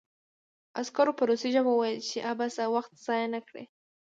عسکر 0.79 1.07
په 1.17 1.23
روسي 1.29 1.49
ژبه 1.55 1.71
وویل 1.73 1.99
چې 2.09 2.17
عبث 2.31 2.55
وخت 2.75 2.91
ضایع 3.05 3.27
نه 3.33 3.39
کړي 3.47 3.63